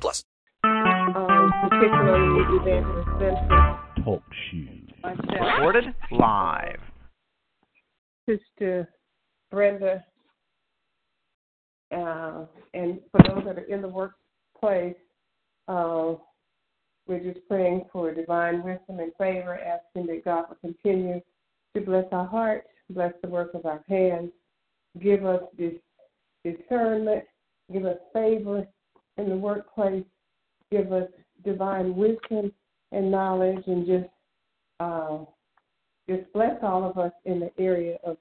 [0.00, 0.24] plus.
[0.64, 4.88] um, particularly Evangelist Vincent, Talk shoes.
[5.02, 6.80] myself, Recorded live.
[8.28, 8.88] Sister
[9.50, 10.04] Brenda,
[11.94, 14.96] uh, and for those that are in the workplace,
[15.68, 16.14] uh,
[17.06, 21.20] we're just praying for divine wisdom and favor, asking that God will continue
[21.74, 24.30] to bless our hearts, bless the work of our hands,
[25.00, 25.74] give us this
[26.44, 27.24] discernment,
[27.72, 28.66] give us favor
[29.18, 30.04] in the workplace,
[30.70, 31.08] give us
[31.44, 32.52] divine wisdom
[32.92, 34.08] and knowledge, and just
[34.80, 35.18] uh,
[36.08, 38.16] just bless all of us in the area of,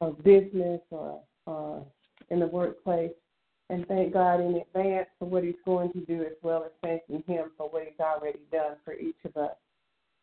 [0.00, 1.80] of business or uh,
[2.30, 3.12] in the workplace.
[3.70, 7.24] And thank God in advance for what He's going to do, as well as thanking
[7.26, 9.56] Him for what He's already done for each of us.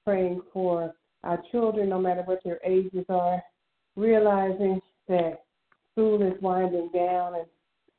[0.06, 3.42] Praying for our children, no matter what their ages are,
[3.96, 5.44] realizing that
[5.92, 7.46] school is winding down and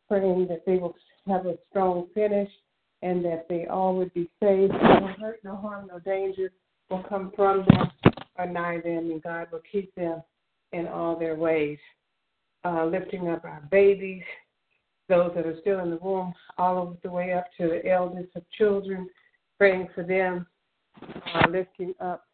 [0.09, 0.95] praying that they will
[1.31, 2.51] have a strong finish
[3.03, 4.71] and that they all would be safe.
[4.71, 6.53] No hurt, no harm, no danger
[6.91, 7.91] will come from them
[8.37, 10.23] or nigh them, and God will keep them
[10.73, 11.79] in all their ways.
[12.65, 14.23] Uh, lifting up our babies,
[15.09, 18.43] those that are still in the womb, all the way up to the eldest of
[18.59, 19.09] children,
[19.57, 20.47] praying for them,
[21.03, 22.27] uh, lifting up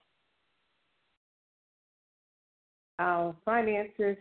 [2.99, 4.17] our finances.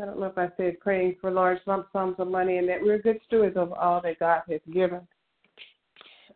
[0.00, 2.80] I don't know if I said praying for large lump sums of money and that
[2.80, 5.00] we're good stewards of all that God has given.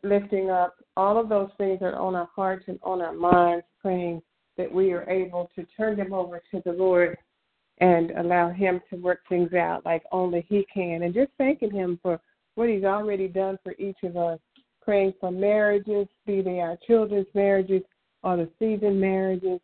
[0.03, 3.65] Lifting up all of those things that are on our hearts and on our minds,
[3.81, 4.21] praying
[4.59, 7.17] that we are able to turn them over to the Lord
[7.79, 11.05] and allow Him to work things out like only He can.
[11.05, 12.21] And just thanking Him for
[12.57, 14.41] what He's already done for each of us.
[14.83, 17.83] Praying for marriages, be they our children's marriages
[18.25, 19.61] or the seasoned marriages.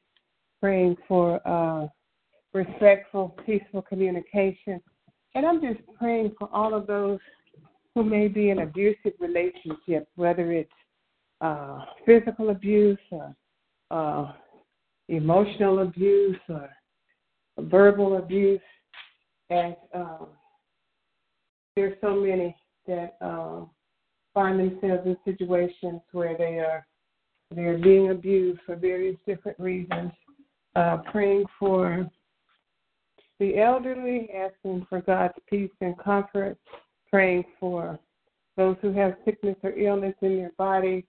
[0.60, 1.88] Praying for uh,
[2.58, 4.80] respectful, peaceful communication.
[5.34, 7.19] And I'm just praying for all of those
[7.94, 10.70] who may be in abusive relationships, whether it's
[11.41, 13.34] uh, physical abuse or
[13.91, 14.32] uh,
[15.08, 16.69] emotional abuse or
[17.58, 18.60] verbal abuse.
[19.50, 20.26] As uh,
[21.75, 22.54] there's so many
[22.86, 23.60] that uh,
[24.34, 26.86] find themselves in situations where they are
[27.50, 30.12] they're being abused for various different reasons.
[30.76, 32.08] Uh, praying for
[33.41, 36.59] the elderly, asking for God's peace and comfort,
[37.10, 37.99] praying for
[38.56, 41.06] those who have sickness or illness in their body,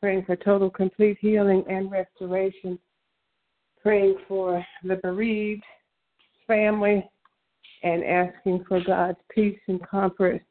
[0.00, 2.78] praying for total complete healing and restoration,
[3.82, 5.64] praying for the bereaved
[6.46, 7.08] family,
[7.82, 10.42] and asking for God's peace and comfort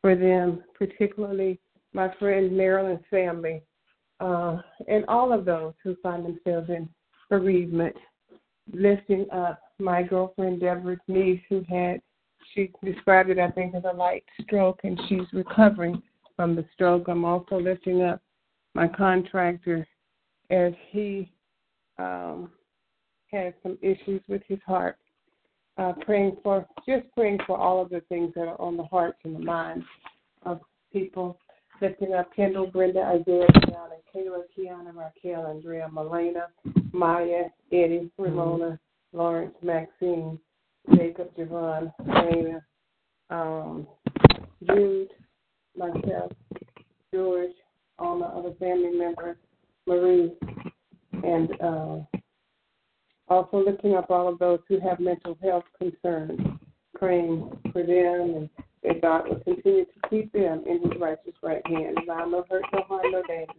[0.00, 1.60] for them, particularly
[1.92, 3.62] my friend Marilyn's family,
[4.20, 4.56] uh,
[4.86, 6.88] and all of those who find themselves in
[7.28, 7.94] bereavement,
[8.72, 12.00] lifting up my girlfriend Deborah's niece who had
[12.54, 16.02] she described it I think as a light stroke and she's recovering
[16.36, 17.08] from the stroke.
[17.08, 18.22] I'm also lifting up
[18.74, 19.86] my contractor
[20.50, 21.30] as he
[21.98, 22.50] um
[23.32, 24.96] has some issues with his heart.
[25.76, 29.18] Uh, praying for just praying for all of the things that are on the hearts
[29.24, 29.84] and the minds
[30.44, 30.60] of
[30.92, 31.38] people.
[31.80, 36.46] Lifting up Kendall, Brenda, Isaiah, Kiana, Kayla, Kiana, Raquel, Andrea, Melena,
[36.92, 38.80] Maya, Eddie, Ramona,
[39.12, 40.38] Lawrence, Maxine,
[40.94, 42.62] Jacob, Javon, Dana,
[43.30, 43.86] um,
[44.66, 45.08] Jude,
[45.76, 46.32] myself,
[47.12, 47.52] George,
[47.98, 49.36] all my other family members,
[49.86, 50.32] Marie,
[51.24, 51.98] and uh,
[53.28, 56.40] also looking up all of those who have mental health concerns,
[56.94, 58.50] praying for them and
[58.82, 62.64] that God will continue to keep them in his righteous right hand, allow no hurt,
[62.72, 63.52] no harm, no danger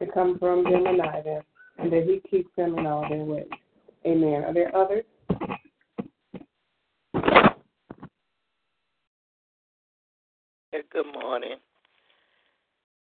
[0.00, 1.42] to come from them and nigh them,
[1.78, 3.46] and that he keeps them in all their ways.
[4.06, 4.44] Amen.
[4.44, 5.04] Are there others?
[10.92, 11.56] Good morning.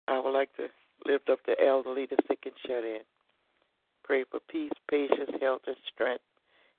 [0.08, 0.66] I would like to
[1.06, 3.00] lift up the elderly, the sick, and shut in.
[4.04, 6.24] Pray for peace, patience, health, and strength,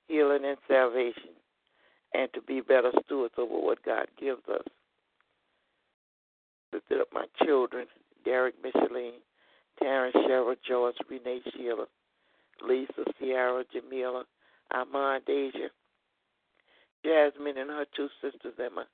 [0.06, 1.34] healing, and salvation,
[2.14, 4.66] and to be better stewards over what God gives us.
[6.72, 7.86] Lifted up my children,
[8.24, 9.20] Derek, Micheline,
[9.80, 11.86] Terrence, Cheryl, Joyce, Renee, Sheila,
[12.66, 14.24] Lisa, Sierra, Jamila,
[14.70, 15.68] Armand, Deja,
[17.04, 18.84] Jasmine, and her two sisters, and my,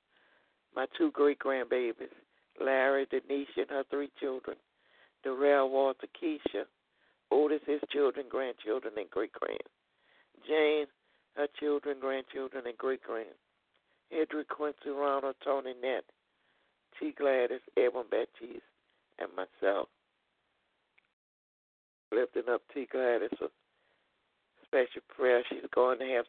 [0.75, 2.09] my two great grandbabies,
[2.63, 4.57] Larry, Denise, and her three children,
[5.23, 6.65] Darrell, Walter, Keisha,
[7.31, 9.59] Otis, his children, grandchildren, and great grand.
[10.47, 10.87] Jane,
[11.35, 13.35] her children, grandchildren, and great grand.
[14.11, 16.03] Edric, Quincy, Ronald, Tony, Nett,
[16.99, 17.13] T.
[17.17, 18.63] Gladys, Edwin Baptiste,
[19.19, 19.87] and myself.
[22.11, 22.87] Lifting up T.
[22.91, 23.29] Gladys
[24.69, 25.43] special prayer.
[25.49, 26.25] She's going to have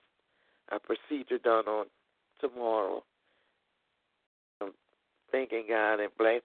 [0.72, 1.87] a procedure done on
[2.40, 3.02] tomorrow.
[4.60, 4.72] I'm
[5.31, 6.42] thanking God and bless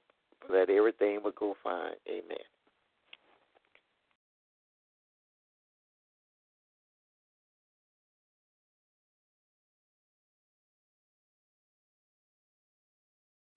[0.50, 1.94] that everything will go fine.
[2.08, 2.38] Amen.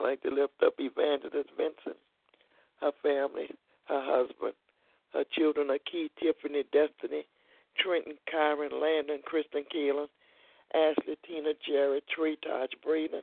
[0.01, 1.97] I'd like to lift up Evangelist Vincent,
[2.81, 3.51] her family,
[3.89, 4.55] her husband,
[5.13, 7.27] her children are Key, Tiffany, Destiny,
[7.83, 10.07] Trenton, Kyron, Landon, Kristen Keelan,
[10.75, 13.23] Ashley, Tina, Jerry, Tree, Taj, Braden,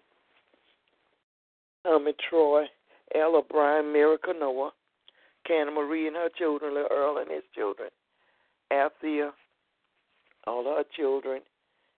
[1.86, 2.66] um, Troy,
[3.14, 4.72] Ella, Brian, Miracle, Noah,
[5.46, 7.90] Canna Marie and her children, Little Earl and his children,
[8.72, 9.32] Althea,
[10.48, 11.42] all her children,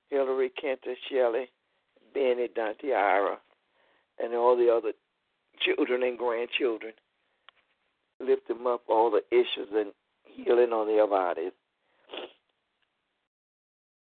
[0.10, 1.50] Hillary, Kenta, Shelley,
[2.14, 3.38] Benny, Dante, Ira,
[4.20, 4.92] and all the other
[5.60, 6.94] children and grandchildren.
[8.20, 9.92] Lift them up, all the issues and
[10.24, 11.52] healing on their bodies.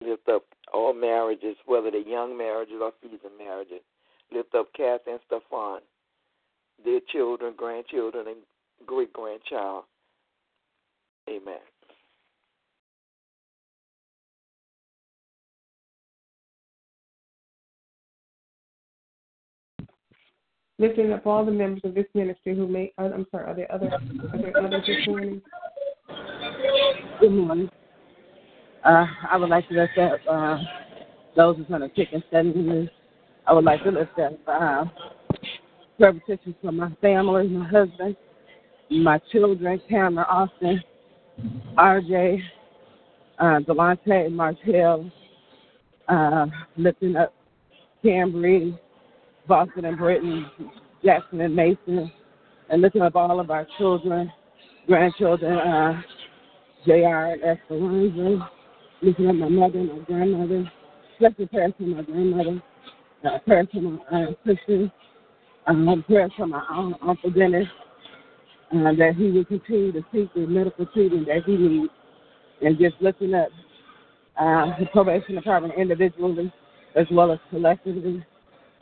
[0.05, 3.81] Lift up all marriages, whether they're young marriages or seasoned marriages.
[4.33, 5.81] Lift up Kathy and Stefan,
[6.85, 9.85] their children, grandchildren, and great grandchild.
[11.29, 11.59] Amen.
[20.79, 23.73] Lifting up all the members of this ministry who may, uh, I'm sorry, are there
[23.73, 23.87] other,
[24.33, 25.41] are there others this morning?
[27.21, 27.71] Good morning.
[28.85, 30.59] Uh, I would like to lift up uh,
[31.37, 32.91] those who's on the chicken study.
[33.47, 34.85] I would like to lift up uh,
[35.99, 36.15] prayer
[36.61, 38.17] for my family, my husband,
[38.91, 40.83] my children, Cameron, Austin,
[41.79, 42.41] RJ,
[43.39, 45.11] uh, Delonte, Martell,
[46.09, 46.47] uh,
[46.77, 47.33] lifting up
[48.05, 48.77] Cambry,
[49.47, 50.51] Boston and Britain,
[51.05, 52.11] Jackson and Mason,
[52.69, 54.33] and lifting up all of our children,
[54.89, 56.03] grandchildren, uh,
[56.85, 58.51] JR and Esperanza,
[59.03, 60.73] lifting up my mother, and my grandmother,
[61.17, 62.63] special prayers for my grandmother,
[63.25, 64.93] uh, prayers for my uh, Christian,
[65.67, 67.67] um, prayers for my aunt, Uncle Dennis,
[68.75, 71.93] uh, that he will continue to seek the medical treatment that he needs,
[72.63, 73.49] and just lifting up
[74.39, 76.53] uh, the probation department individually
[76.95, 78.25] as well as collectively,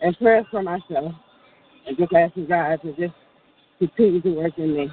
[0.02, 1.12] and prayers for myself,
[1.86, 3.14] and just asking God to just
[3.78, 4.88] continue to work in me.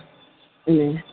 [0.69, 1.03] Amen.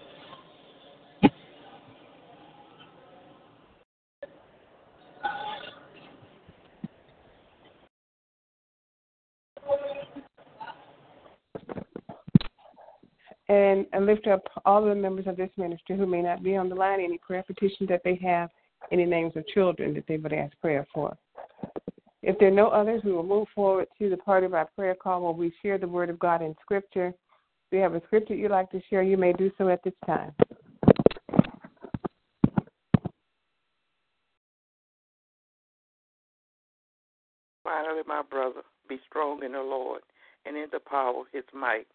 [13.55, 16.69] And, and lift up all the members of this ministry who may not be on
[16.69, 18.51] the line, any prayer petitions that they have,
[18.91, 21.17] any names of children that they would ask prayer for.
[22.23, 24.97] If there are no others, we will move forward to the part of our prayer
[24.97, 27.09] call where we share the Word of God in Scripture.
[27.09, 29.95] If you have a scripture you'd like to share, you may do so at this
[30.05, 30.33] time.
[37.63, 40.03] Finally, my brother, be strong in the Lord
[40.45, 41.87] and in the power of his might.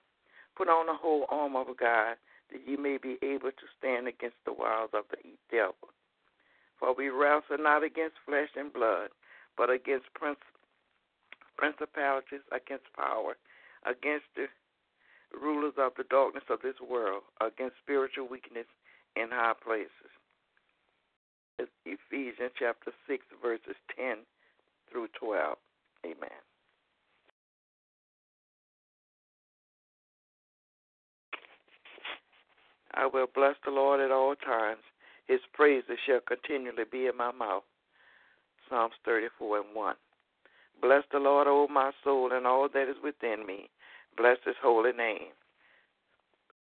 [0.59, 2.17] Put on the whole armor of God,
[2.51, 5.17] that ye may be able to stand against the wiles of the
[5.49, 5.87] devil.
[6.77, 9.07] For we wrestle not against flesh and blood,
[9.55, 10.07] but against
[11.55, 13.37] principalities, against power,
[13.85, 14.47] against the
[15.31, 18.67] rulers of the darkness of this world, against spiritual weakness
[19.15, 20.11] in high places.
[21.57, 24.17] It's Ephesians chapter 6, verses 10
[24.91, 25.55] through 12.
[26.03, 26.43] Amen.
[32.93, 34.81] I will bless the Lord at all times.
[35.27, 37.63] His praises shall continually be in my mouth.
[38.67, 39.95] Psalms 34 and 1.
[40.81, 43.69] Bless the Lord, O my soul, and all that is within me.
[44.17, 45.33] Bless his holy name.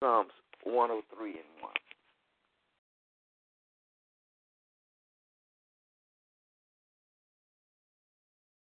[0.01, 0.31] Psalms
[0.65, 1.73] 103 and 1.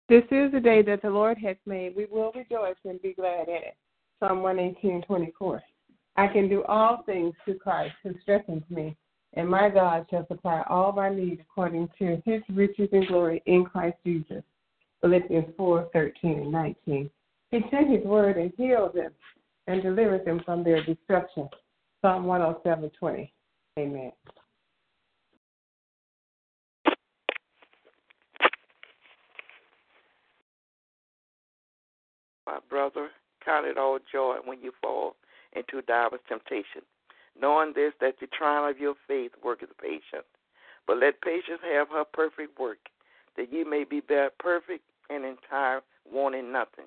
[0.08, 1.96] This is the day that the Lord has made.
[1.96, 3.76] We will rejoice and be glad in it.
[4.20, 5.62] Psalm 118, 24.
[6.16, 8.96] I can do all things through Christ who strengthens me,
[9.34, 13.64] and my God shall supply all my needs according to his riches and glory in
[13.64, 14.42] Christ Jesus.
[15.00, 17.10] Philippians 4, 13 and 19.
[17.50, 19.12] He sent his word and healed them
[19.66, 21.48] and delivered them from their destruction.
[22.00, 23.32] Psalm 107, 20.
[23.78, 24.12] Amen.
[32.46, 33.08] My brother,
[33.44, 35.16] count it all joy when you fall
[35.54, 36.82] into divers temptation,
[37.40, 40.28] knowing this that the trial of your faith worketh patience.
[40.86, 42.78] But let patience have her perfect work,
[43.36, 44.02] that ye may be
[44.38, 45.80] perfect and entire,
[46.10, 46.86] wanting nothing.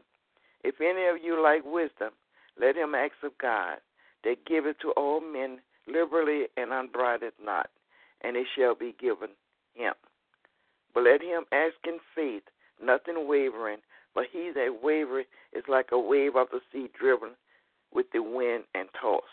[0.64, 2.12] If any of you lack wisdom,
[2.60, 3.78] let him ask of God,
[4.24, 7.70] that giveth to all men liberally and unbridled not,
[8.22, 9.30] and it shall be given
[9.74, 9.94] him.
[10.94, 12.44] But let him ask in faith,
[12.84, 13.78] nothing wavering,
[14.14, 17.32] but he that wavereth is like a wave of the sea driven
[17.94, 19.24] with the wind and tossed.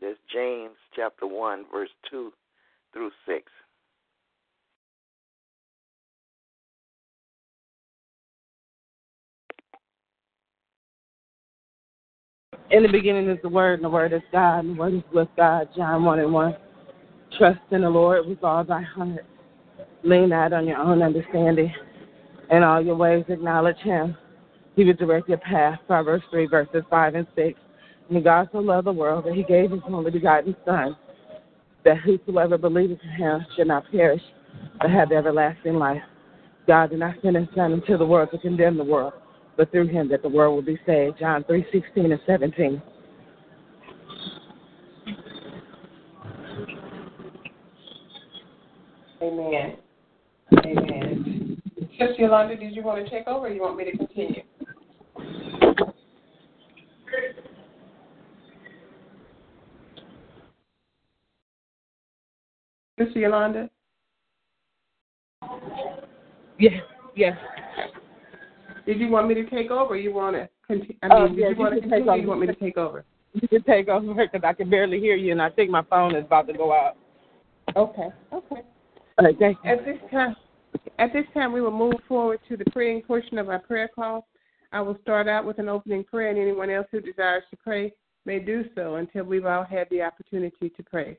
[0.00, 2.32] That's James chapter 1, verse 2
[2.92, 3.42] through 6.
[12.70, 15.02] In the beginning is the Word, and the Word is God, and the Word is
[15.12, 15.68] with God.
[15.76, 16.56] John 1 and 1.
[17.38, 19.26] Trust in the Lord with all thy heart.
[20.04, 21.72] Lean not on your own understanding.
[22.50, 24.16] In all your ways acknowledge him.
[24.74, 25.78] He will direct your path.
[25.86, 27.58] Proverbs 3, verses 5 and 6.
[28.10, 30.96] And God so loved the world that he gave his only begotten Son,
[31.84, 34.22] that whosoever believeth in him should not perish,
[34.80, 36.02] but have everlasting life.
[36.66, 39.14] God did not send his Son into the world to condemn the world,
[39.56, 41.18] but through him that the world will be saved.
[41.18, 42.82] John 3, 16 and 17.
[49.22, 49.76] Amen.
[50.66, 51.62] Amen.
[51.98, 54.42] Sister Yolanda, did you want to take over or you want me to continue?
[62.98, 63.70] Sister Yolanda?
[66.58, 66.82] Yes,
[67.16, 67.36] yes.
[68.86, 70.96] Did you want me to take over or you want to continue?
[71.02, 72.76] I Uh, mean, yeah, did you want to continue or you want me to take
[72.76, 73.04] over?
[73.34, 76.14] You can take over because I can barely hear you, and I think my phone
[76.14, 76.98] is about to go out.
[77.74, 78.08] Okay.
[78.30, 78.62] Okay.
[79.18, 79.70] All right, thank you.
[79.70, 80.36] At this time,
[80.98, 84.26] at this time, we will move forward to the praying portion of our prayer call.
[84.72, 87.92] I will start out with an opening prayer, and anyone else who desires to pray
[88.24, 91.18] may do so until we've all had the opportunity to pray.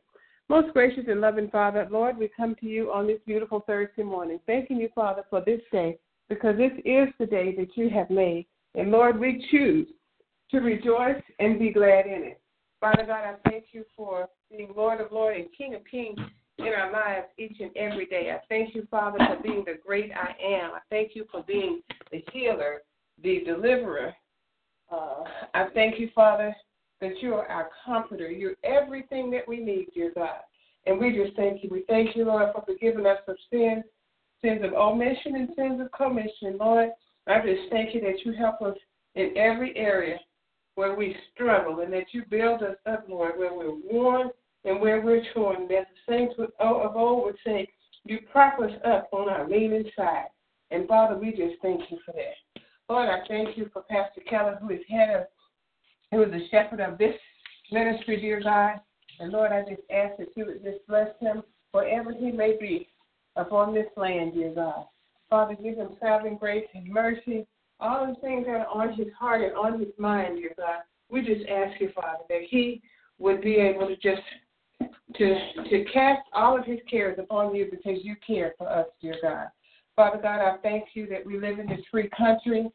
[0.50, 4.40] Most gracious and loving Father, Lord, we come to you on this beautiful Thursday morning,
[4.46, 5.98] thanking you, Father, for this day,
[6.30, 8.46] because this is the day that you have made.
[8.76, 9.88] And Lord, we choose
[10.52, 12.42] to rejoice and be glad in it.
[12.80, 16.20] Father God, I thank you for being Lord of Lords and King of Kings
[16.58, 18.32] in our lives each and every day.
[18.32, 20.72] I thank you, Father, for being the great I am.
[20.72, 21.82] I thank you for being
[22.12, 22.82] the healer,
[23.24, 24.14] the deliverer.
[24.92, 26.56] Uh, I thank you, Father,
[27.02, 28.30] that you are our comforter.
[28.30, 30.40] You're everything that we need, dear God.
[30.86, 31.70] And we just thank you.
[31.72, 33.84] We thank you, Lord, for forgiving us of sins,
[34.42, 36.58] sins of omission and sins of commission.
[36.60, 36.90] Lord,
[37.28, 38.76] I just thank you that you help us
[39.16, 40.20] in every area
[40.76, 44.30] where we struggle and that you build us up, Lord, where we're worn
[44.66, 45.64] and where we're torn.
[45.64, 47.68] As the saints of old would say,
[48.06, 50.28] you prop us up on our leaning side.
[50.72, 52.53] And Father, we just thank you for that.
[52.94, 55.24] Lord, I thank you for Pastor Keller, who is head of,
[56.12, 57.16] who is the shepherd of this
[57.72, 58.82] ministry, dear God.
[59.20, 62.88] And Lord, I just ask that you would just bless him wherever he may be
[63.36, 64.86] upon this land, dear God.
[65.28, 67.48] Father, give him traveling grace and mercy,
[67.80, 70.82] all the things that are on his heart and on his mind, dear God.
[71.10, 72.84] We just ask you, Father, that he
[73.18, 74.22] would be able to just
[75.16, 75.36] to
[75.68, 79.48] to cast all of his cares upon you because you care for us, dear God.
[79.96, 82.70] Father God, I thank you that we live in this free country,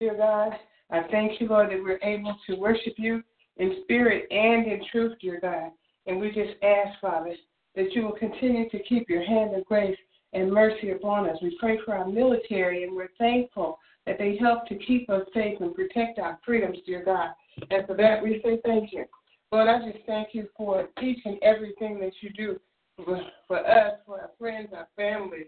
[0.00, 0.52] dear God.
[0.90, 3.22] I thank you, Lord, that we're able to worship you
[3.56, 5.72] in spirit and in truth, dear God.
[6.06, 7.34] And we just ask, Father,
[7.74, 9.98] that you will continue to keep your hand of grace
[10.32, 11.36] and mercy upon us.
[11.42, 15.60] We pray for our military, and we're thankful that they help to keep us safe
[15.60, 17.30] and protect our freedoms, dear God.
[17.70, 19.04] And for that, we say thank you.
[19.50, 22.60] Lord, I just thank you for each and everything that you do
[23.04, 23.16] for,
[23.58, 25.46] us, for our friends, our families,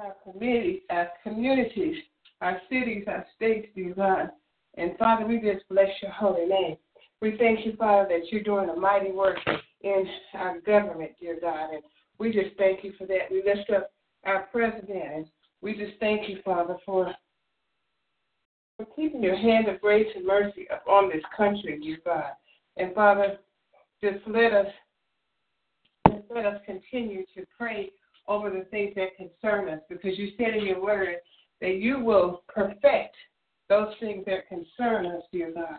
[0.00, 1.96] our communities, our communities,
[2.40, 4.30] our cities, our states, dear God.
[4.76, 6.76] And Father, we just bless your holy name.
[7.22, 9.38] We thank you, Father, that you're doing a mighty work
[9.80, 11.70] in our government, dear God.
[11.72, 11.82] And
[12.18, 13.30] we just thank you for that.
[13.30, 13.90] We lift up
[14.24, 15.26] our president, and
[15.62, 17.14] we just thank you, Father, for,
[18.76, 22.32] for keeping your hand of grace and mercy upon this country, dear God.
[22.76, 23.38] And Father,
[24.02, 24.66] just let us
[26.08, 27.90] just let us continue to pray
[28.28, 31.16] over the things that concern us, because you said in your word
[31.60, 33.16] that you will perfect
[33.68, 35.78] those things that concern us, dear God.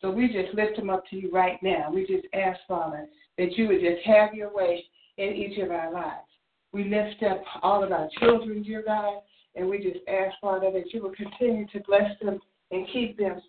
[0.00, 1.90] So we just lift them up to you right now.
[1.92, 3.06] We just ask, Father,
[3.36, 4.84] that you would just have your way
[5.16, 6.26] in each of our lives.
[6.72, 9.20] We lift up all of our children, dear God,
[9.54, 12.38] and we just ask, Father, that you will continue to bless them
[12.70, 13.40] and keep them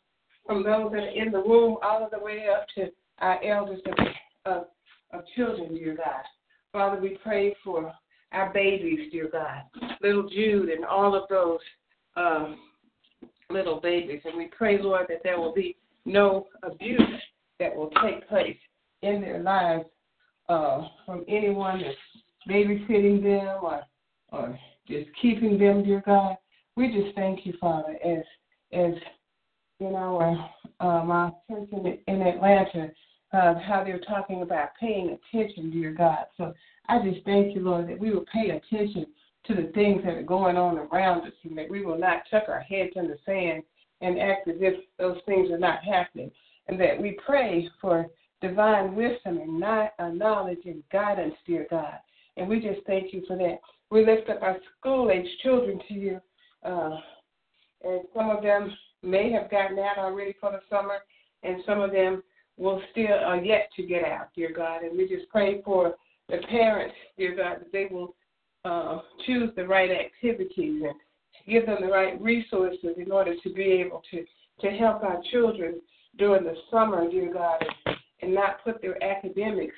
[0.46, 4.08] from those that are in the womb all the way up to our elders of,
[4.46, 4.64] of,
[5.14, 6.24] of children, dear God.
[6.72, 7.94] Father, we pray for
[8.32, 9.64] our babies, dear God,
[10.02, 11.60] little Jude and all of those
[12.16, 12.58] um,
[13.50, 14.22] little babies.
[14.26, 17.02] And we pray, Lord, that there will be no abuse
[17.60, 18.58] that will take place
[19.02, 19.86] in their lives
[20.48, 21.96] uh, from anyone that's
[22.50, 23.82] babysitting them or,
[24.32, 26.38] or just keeping them, dear God.
[26.76, 28.24] We just thank you, Father, as
[28.72, 28.94] as
[29.80, 30.32] in our
[30.80, 32.92] um, our church in, in Atlanta,
[33.32, 36.26] uh, how they're talking about paying attention, dear God.
[36.38, 36.54] So
[36.88, 39.06] I just thank you, Lord, that we will pay attention
[39.46, 42.44] to the things that are going on around us and that we will not tuck
[42.48, 43.64] our heads in the sand
[44.02, 46.32] and act as if those things are not happening.
[46.68, 48.08] And that we pray for
[48.42, 51.96] divine wisdom and uh, knowledge and guidance, dear God.
[52.38, 53.60] And we just thank you for that.
[53.92, 56.22] We lift up our school age children to you.
[56.64, 56.98] Uh,
[57.84, 58.72] and some of them
[59.04, 61.00] may have gotten out already for the summer,
[61.44, 62.22] and some of them
[62.60, 64.84] will still are uh, yet to get out, dear God.
[64.84, 65.96] And we just pray for
[66.28, 68.16] the parents, dear God, that they will
[68.66, 70.94] uh, choose the right activities and
[71.48, 74.26] give them the right resources in order to be able to,
[74.62, 75.80] to help our children
[76.18, 77.64] during the summer, dear God,
[78.22, 79.76] and, not put their academics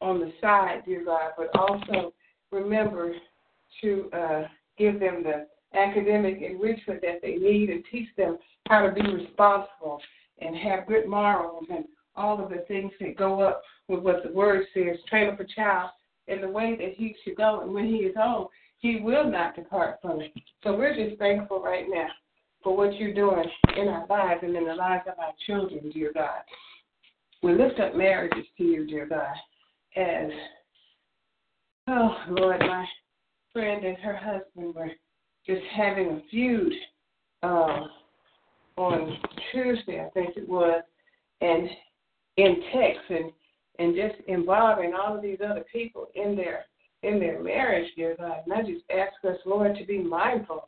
[0.00, 2.12] on the side, dear God, but also
[2.50, 3.14] remember
[3.80, 4.42] to uh,
[4.76, 5.46] give them the
[5.78, 8.36] academic enrichment that they need and teach them
[8.68, 10.00] how to be responsible
[10.40, 11.84] and have good morals and
[12.16, 14.96] all of the things that go up with what the word says.
[15.08, 15.90] Train up a child
[16.28, 19.56] in the way that he should go, and when he is old, he will not
[19.56, 20.32] depart from it.
[20.62, 22.08] So we're just thankful right now
[22.62, 23.44] for what you're doing
[23.76, 26.40] in our lives and in the lives of our children, dear God.
[27.42, 29.34] We lift up marriages to you, dear God,
[29.96, 30.30] as,
[31.88, 32.86] oh, Lord, my
[33.52, 34.90] friend and her husband were
[35.46, 36.72] just having a feud
[37.42, 37.86] uh,
[38.76, 39.18] on
[39.52, 40.82] Tuesday, I think it was,
[41.40, 41.68] and
[42.36, 43.32] in text and
[43.78, 46.66] and just involving all of these other people in their
[47.02, 48.38] in their marriage, dear God.
[48.44, 50.64] And I just ask us, Lord, to be mindful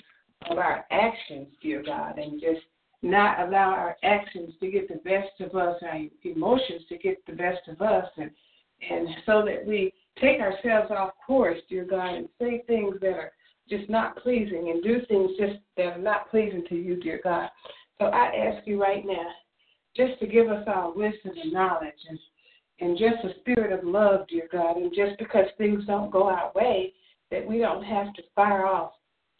[0.50, 2.60] of our actions, dear God, and just
[3.02, 7.32] not allow our actions to get the best of us, our emotions to get the
[7.32, 8.30] best of us, and
[8.90, 13.32] and so that we take ourselves off course, dear God, and say things that are
[13.68, 17.48] just not pleasing and do things just that are not pleasing to you, dear God.
[17.98, 19.28] So I ask you right now,
[19.96, 22.18] just to give us our wisdom and knowledge and
[22.78, 24.76] and just a spirit of love, dear God.
[24.76, 26.92] And just because things don't go our way,
[27.30, 28.92] that we don't have to fire off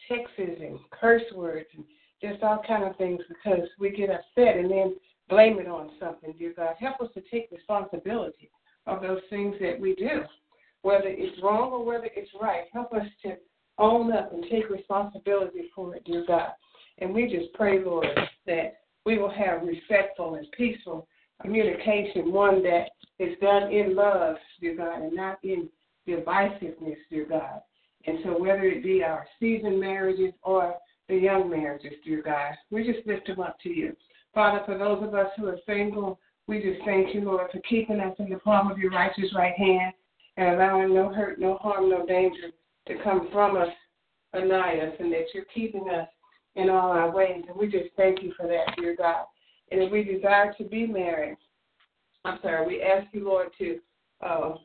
[0.07, 1.83] texts and curse words and
[2.21, 4.95] just all kind of things because we get upset and then
[5.29, 6.75] blame it on something, dear God.
[6.79, 8.49] Help us to take responsibility
[8.85, 10.21] of those things that we do,
[10.81, 12.63] whether it's wrong or whether it's right.
[12.73, 13.35] Help us to
[13.77, 16.49] own up and take responsibility for it, dear God.
[16.99, 18.07] And we just pray, Lord,
[18.47, 21.07] that we will have respectful and peaceful
[21.41, 22.89] communication, one that
[23.19, 25.69] is done in love, dear God, and not in
[26.05, 27.61] divisiveness, dear God.
[28.05, 30.75] And so, whether it be our seasoned marriages or
[31.07, 33.95] the young marriages, dear God, we just lift them up to you.
[34.33, 38.01] Father, for those of us who are single, we just thank you, Lord, for keeping
[38.01, 39.93] us in the palm of your righteous right hand
[40.35, 42.51] and allowing no hurt, no harm, no danger
[42.87, 43.69] to come from us
[44.33, 46.09] or nigh us, and that you're keeping us
[46.57, 47.43] in all our ways.
[47.47, 49.25] And we just thank you for that, dear God.
[49.71, 51.37] And if we desire to be married,
[52.25, 53.79] I'm sorry, we ask you, Lord, to
[54.25, 54.55] uh,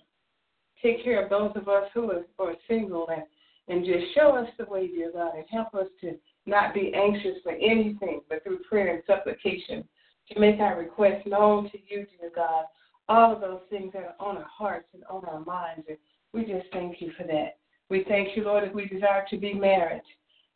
[0.82, 3.22] take care of those of us who are, are single and,
[3.68, 6.14] and just show us the way, dear God, and help us to
[6.46, 9.84] not be anxious for anything, but through prayer and supplication
[10.32, 12.64] to make our requests known to you, dear God.
[13.08, 15.84] All of those things that are on our hearts and on our minds.
[15.88, 15.98] And
[16.32, 17.58] we just thank you for that.
[17.90, 20.02] We thank you, Lord, if we desire to be married,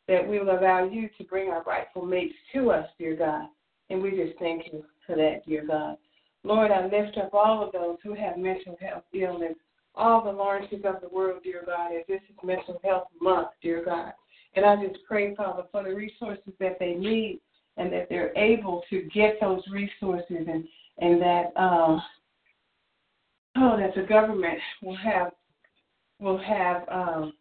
[0.07, 3.47] that we will allow you to bring our rightful mates to us, dear God.
[3.89, 5.97] And we just thank you for that, dear God.
[6.43, 9.55] Lord, I lift up all of those who have mental health illness,
[9.95, 13.83] all the Lawrences of the world, dear God, as this is Mental Health Month, dear
[13.83, 14.13] God.
[14.55, 17.41] And I just pray, Father, for the resources that they need
[17.77, 20.65] and that they're able to get those resources and,
[20.99, 21.99] and that uh,
[23.57, 25.31] oh that the government will have
[26.19, 27.33] will have um,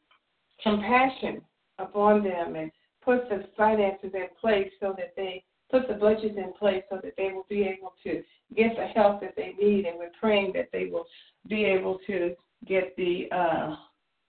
[0.63, 1.41] compassion
[1.79, 2.71] upon them and
[3.05, 7.15] put the finances in place so that they put the budgets in place so that
[7.17, 8.23] they will be able to
[8.55, 11.07] get the help that they need, and we're praying that they will
[11.49, 12.35] be able to
[12.67, 13.77] get the uh,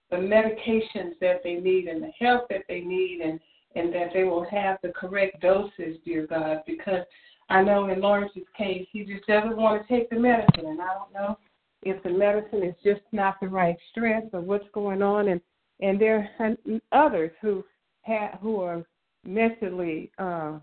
[0.10, 3.40] the medications that they need and the help that they need, and
[3.76, 7.06] and that they will have the correct doses, dear God, because
[7.50, 10.94] I know in Lawrence's case, he just doesn't want to take the medicine, and I
[10.94, 11.38] don't know
[11.84, 15.40] if the medicine is just not the right strength or what's going on, and
[15.82, 16.56] and there are
[16.92, 17.64] others who
[18.02, 18.86] have who are
[19.26, 20.54] mentally uh,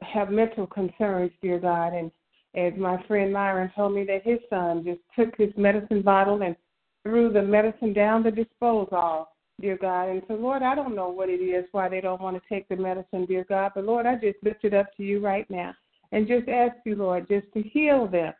[0.00, 1.92] have mental concerns, dear God.
[1.92, 2.10] And
[2.54, 6.56] as my friend Myron told me that his son just took his medicine bottle and
[7.02, 9.28] threw the medicine down the disposal
[9.60, 10.08] dear God.
[10.08, 12.68] And so, Lord, I don't know what it is why they don't want to take
[12.68, 13.72] the medicine, dear God.
[13.74, 15.74] But, Lord, I just lift it up to you right now
[16.12, 18.32] and just ask you, Lord, just to heal them.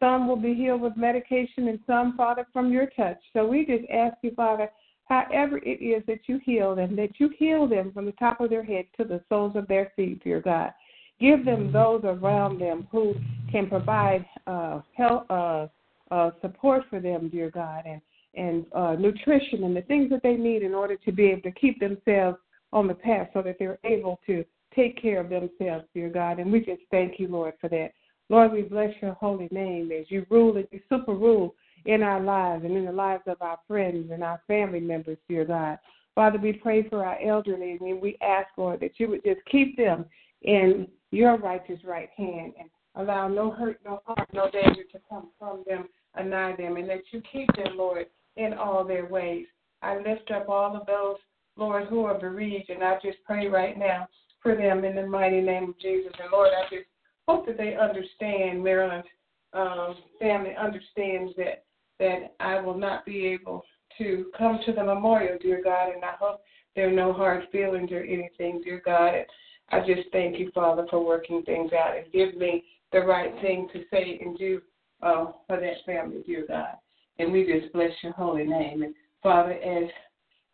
[0.00, 3.18] Some will be healed with medication and some, Father, from your touch.
[3.32, 4.70] So we just ask you, Father,
[5.08, 8.50] however it is that you heal them, that you heal them from the top of
[8.50, 10.72] their head to the soles of their feet, dear God.
[11.20, 13.14] Give them those around them who
[13.50, 15.66] can provide uh, help, uh,
[16.10, 18.00] uh, support for them, dear God, and
[18.34, 21.50] and uh, nutrition and the things that they need in order to be able to
[21.52, 22.36] keep themselves
[22.72, 24.44] on the path so that they're able to
[24.76, 26.38] take care of themselves, dear God.
[26.38, 27.92] And we just thank you, Lord, for that.
[28.28, 31.54] Lord, we bless your holy name as you rule and you super rule
[31.88, 35.46] in our lives and in the lives of our friends and our family members, dear
[35.46, 35.78] God.
[36.14, 39.74] Father, we pray for our elderly and we ask, Lord, that you would just keep
[39.76, 40.04] them
[40.42, 45.30] in your righteous right hand and allow no hurt, no harm, no danger to come
[45.38, 48.04] from them, anigh them, and that you keep them, Lord,
[48.36, 49.46] in all their ways.
[49.80, 51.16] I lift up all of those,
[51.56, 54.08] Lord, who are bereaved, and I just pray right now
[54.42, 56.12] for them in the mighty name of Jesus.
[56.20, 56.86] And Lord, I just
[57.26, 59.06] hope that they understand, Marilyn's
[59.54, 61.64] um, family understands that
[61.98, 63.64] that I will not be able
[63.98, 66.40] to come to the memorial, dear God, and I hope
[66.76, 69.14] there are no hard feelings or anything, dear God.
[69.14, 69.26] And
[69.70, 73.68] I just thank you, Father, for working things out and give me the right thing
[73.72, 74.60] to say and do
[75.02, 76.76] uh, for that family, dear God.
[77.18, 78.82] And we just bless your holy name.
[78.82, 79.90] And Father, as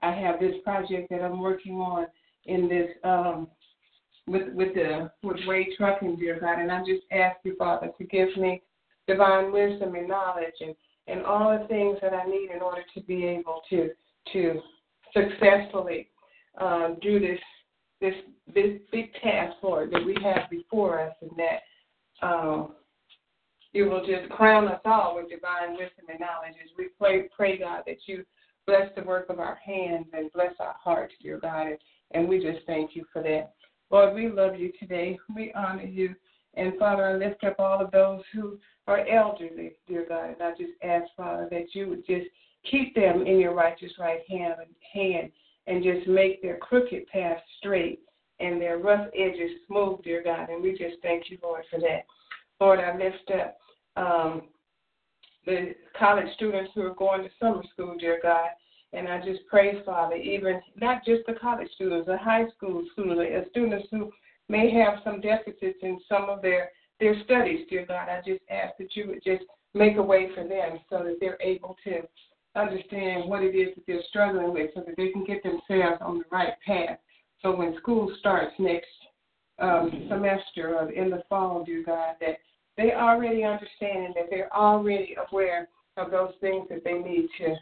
[0.02, 2.06] I have this project that I'm working on
[2.46, 3.48] in this um,
[4.26, 8.04] with with the with Wade Trucking, dear God, and I just ask you, Father, to
[8.04, 8.62] give me
[9.06, 10.74] divine wisdom and knowledge and
[11.06, 13.90] and all the things that I need in order to be able to
[14.32, 14.60] to
[15.12, 16.08] successfully
[16.60, 17.38] um, do this
[18.00, 18.14] this
[18.92, 22.74] big task, Lord, that we have before us, and that um,
[23.72, 27.58] you will just crown us all with divine wisdom and knowledge as we pray, pray
[27.58, 28.24] God, that you
[28.66, 31.68] bless the work of our hands and bless our hearts, dear God,
[32.12, 33.54] and we just thank you for that.
[33.90, 35.18] Lord, we love you today.
[35.34, 36.14] We honor you.
[36.54, 40.30] And Father, I lift up all of those who are elderly, dear God.
[40.30, 42.26] And I just ask, Father, that you would just
[42.70, 44.54] keep them in your righteous right hand,
[44.92, 45.30] hand
[45.66, 48.00] and just make their crooked path straight
[48.40, 50.50] and their rough edges smooth, dear God.
[50.50, 52.04] And we just thank you, Lord, for that.
[52.60, 53.58] Lord, I lift up
[53.96, 54.42] um,
[55.46, 58.48] the college students who are going to summer school, dear God.
[58.92, 63.18] And I just pray, Father, even not just the college students, the high school students,
[63.18, 64.10] the students who
[64.48, 68.08] may have some deficits in some of their their studies, dear God.
[68.08, 71.40] I just ask that you would just make a way for them so that they're
[71.42, 72.02] able to
[72.56, 76.18] understand what it is that they're struggling with so that they can get themselves on
[76.18, 76.98] the right path.
[77.42, 78.86] So when school starts next
[79.58, 82.38] um, semester or in the fall, dear God, that
[82.76, 87.54] they already understand and that they're already aware of those things that they need to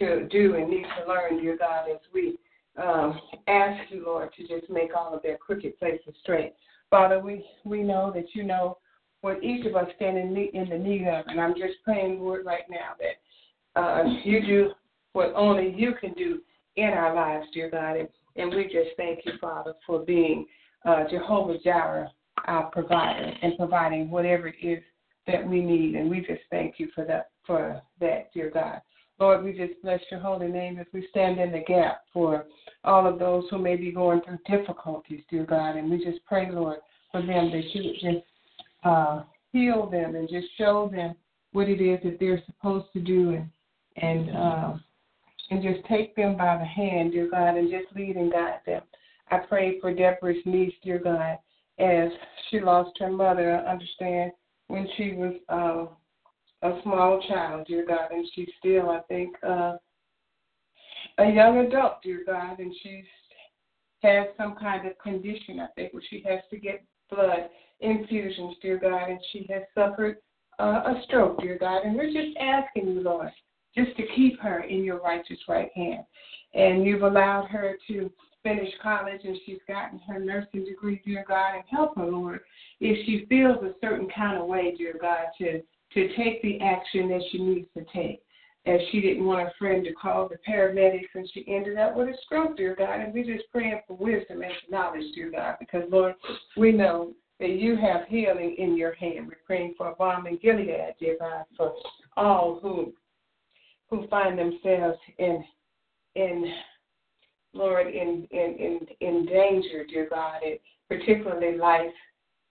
[0.00, 2.36] to do and need to learn, dear God, as we
[2.76, 6.54] um, ask you, Lord, to just make all of their crooked places straight.
[6.90, 8.78] Father, we, we know that you know
[9.22, 12.20] what each of us stand in, need, in the need of, and I'm just praying,
[12.20, 14.70] Lord, right now that uh, you do
[15.12, 16.40] what only you can do
[16.76, 20.46] in our lives, dear God, and, and we just thank you, Father, for being
[20.84, 22.10] uh, Jehovah Jireh,
[22.46, 24.82] our provider, and providing whatever it is
[25.26, 28.80] that we need, and we just thank you for that, for that, dear God.
[29.18, 32.46] Lord, we just bless your holy name as we stand in the gap for
[32.84, 35.76] all of those who may be going through difficulties, dear God.
[35.76, 36.78] And we just pray, Lord,
[37.10, 38.26] for them that you would just
[38.84, 41.14] uh, heal them and just show them
[41.52, 43.50] what it is that they're supposed to do and
[43.96, 44.74] and uh,
[45.50, 48.82] and just take them by the hand, dear God, and just lead and guide them.
[49.30, 51.38] I pray for Deborah's niece, dear God,
[51.78, 52.10] as
[52.50, 53.56] she lost her mother.
[53.56, 54.32] I understand
[54.66, 55.94] when she was uh,
[56.62, 59.76] a small child, dear God, and she's still, I think, uh,
[61.18, 63.04] a young adult, dear God, and she's
[64.02, 67.48] has some kind of condition, I think, where she has to get blood
[67.80, 70.18] infusions, dear God, and she has suffered
[70.58, 73.30] uh, a stroke, dear God, and we're just asking you, Lord,
[73.76, 76.04] just to keep her in your righteous right hand.
[76.54, 78.10] And you've allowed her to
[78.42, 82.40] finish college and she's gotten her nursing degree, dear God, and help her, Lord,
[82.80, 85.60] if she feels a certain kind of way, dear God, to
[85.94, 88.22] to take the action that she needs to take.
[88.66, 92.08] As she didn't want a friend to call the paramedics and she ended up with
[92.08, 92.98] a stroke, dear God.
[92.98, 96.14] And we just praying for wisdom and knowledge, dear God, because Lord,
[96.56, 99.28] we know that you have healing in your hand.
[99.28, 101.74] We're praying for balm in Gilead, dear God, for
[102.16, 102.92] all who
[103.88, 105.44] who find themselves in
[106.14, 106.52] in
[107.52, 111.92] Lord in in in, in danger, dear God, and particularly life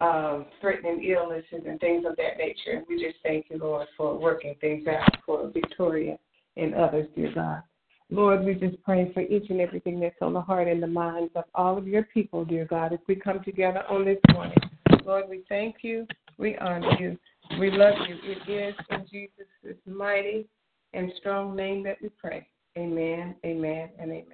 [0.02, 2.78] um, threatening illnesses and things of that nature.
[2.78, 6.18] And we just thank you, Lord, for working things out for Victoria
[6.58, 7.62] and others, dear God.
[8.10, 11.32] Lord, we just pray for each and everything that's on the heart and the minds
[11.36, 14.58] of all of your people, dear God, as we come together on this morning.
[15.06, 16.06] Lord, we thank you.
[16.38, 17.18] We honor you.
[17.60, 18.16] We love you.
[18.24, 20.48] It is in Jesus' mighty
[20.94, 22.48] and strong name that we pray.
[22.78, 24.26] Amen, amen, and amen.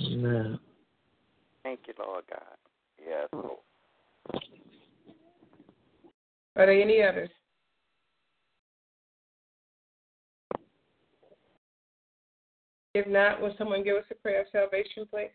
[0.00, 0.58] Amen.
[1.62, 2.56] Thank you, Lord God.
[2.98, 3.58] Yes, Lord.
[6.56, 7.30] Are there any others?
[12.94, 15.30] If not, will someone give us a prayer of salvation, please?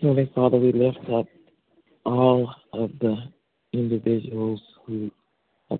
[0.00, 1.26] Heavenly Father, we lift up
[2.06, 3.16] all of the
[3.72, 5.10] individuals who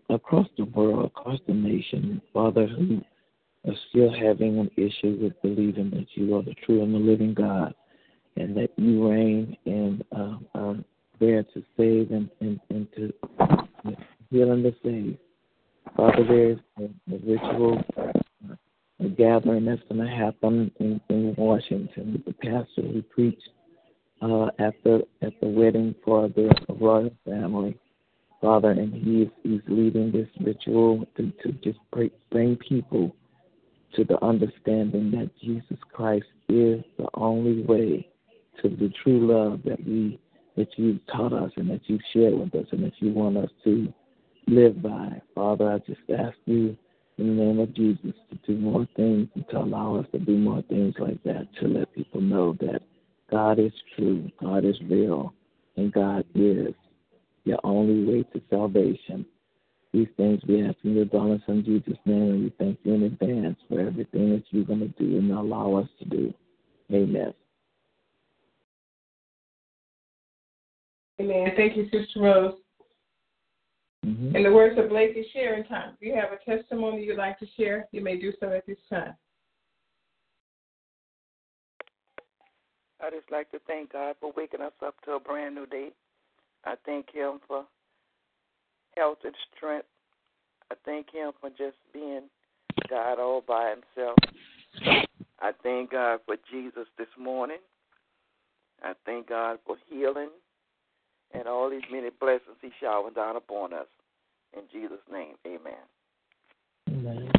[0.09, 3.01] across the world, across the nation, Father, who
[3.67, 7.35] are still having an issue with believing that you are the true and the living
[7.35, 7.75] God
[8.41, 10.77] and that you reign and uh, are
[11.21, 13.13] there to save and, and, and to
[14.31, 15.19] heal and to save.
[15.97, 17.83] Father, there's a, a ritual
[19.01, 23.49] a gathering that's going to happen in, in Washington the pastor who preached
[24.23, 27.79] uh, at the at the wedding for the royal family,
[28.41, 31.79] Father, and he's he's leading this ritual to to just
[32.31, 33.15] bring people
[33.95, 38.10] to the understanding that Jesus Christ is the only way
[38.63, 40.19] to the true love that we
[40.57, 43.51] that you've taught us and that you've shared with us and that you want us
[43.65, 43.93] to
[44.47, 45.21] live by.
[45.35, 46.77] Father, I just ask you
[47.19, 50.37] in the name of Jesus to do more things and to allow us to do
[50.37, 52.83] more things like that to let people know that
[53.31, 55.33] God is true, God is real,
[55.77, 56.75] and God is
[57.45, 59.25] your only way to salvation.
[59.93, 63.03] These things we ask in your darling son Jesus' name, and we thank you in
[63.05, 66.35] advance for everything that you're going to do and allow us to do.
[66.93, 67.33] Amen.
[71.21, 71.51] Amen.
[71.55, 72.55] Thank you, Sister Rose.
[74.07, 74.35] Mm-hmm.
[74.35, 75.93] In the words of Blake is sharing time.
[76.01, 78.79] If you have a testimony you'd like to share, you may do so at this
[78.89, 79.15] time.
[83.03, 85.91] I just like to thank God for waking us up to a brand new day.
[86.65, 87.65] I thank Him for
[88.97, 89.89] health and strength.
[90.71, 92.23] I thank Him for just being
[92.89, 94.17] God all by Himself.
[95.39, 97.59] I thank God for Jesus this morning.
[98.83, 100.31] I thank God for healing
[101.33, 103.87] and all these many blessings He showered down upon us.
[104.57, 105.73] In Jesus' name, amen.
[106.89, 107.31] Amen.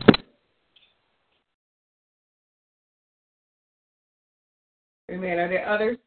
[5.12, 5.40] Amen.
[5.40, 5.98] Are there others?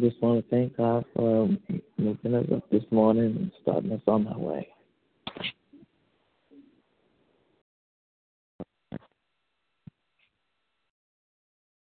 [0.00, 1.58] Just want to thank God for um,
[1.98, 4.68] waking us up this morning and starting us on our way.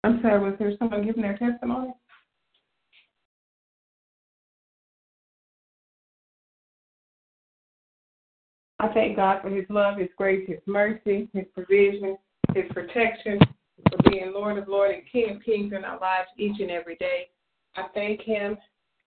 [0.04, 1.94] I'm sorry, was there someone giving their testimony?
[8.80, 12.18] I thank God for His love, His grace, His mercy, His provision,
[12.54, 13.40] His protection,
[13.90, 16.96] for being Lord of Lords and King of Kings in our lives each and every
[16.98, 17.30] day.
[17.76, 18.58] I thank Him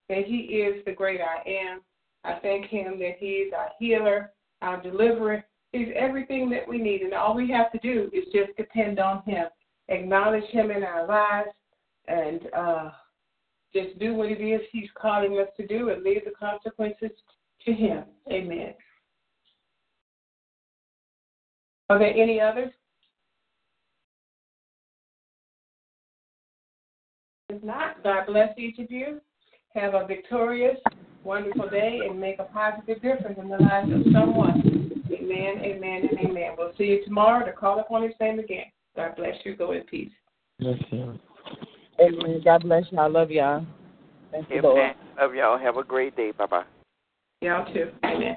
[0.09, 1.81] that He is the great I am.
[2.24, 5.44] I thank Him that He is our healer, our deliverer.
[5.72, 9.22] He's everything that we need, and all we have to do is just depend on
[9.24, 9.46] Him,
[9.88, 11.50] acknowledge Him in our lives,
[12.07, 12.90] and uh,
[13.74, 17.11] just do what it is He's calling us to do and leave the consequences
[17.66, 18.04] to Him.
[18.33, 18.72] Amen.
[21.90, 22.70] Are there any others?
[27.48, 29.20] If not, God bless each of you.
[29.74, 30.77] Have a victorious,
[31.24, 34.62] wonderful day and make a positive difference in the lives of someone.
[35.11, 36.53] Amen, amen, and amen.
[36.59, 38.66] We'll see you tomorrow to call upon his name again.
[38.96, 39.57] God bless you.
[39.57, 40.12] Go in peace.
[40.61, 41.18] Bless you.
[42.01, 42.42] Amen.
[42.44, 42.98] God bless you.
[42.98, 43.64] I love y'all.
[44.31, 44.79] Thank you, Lord.
[44.79, 44.94] Amen.
[45.18, 45.59] Love y'all.
[45.59, 46.33] Have a great day.
[46.33, 46.64] Bye bye.
[47.40, 47.90] Y'all too.
[48.05, 48.37] Amen.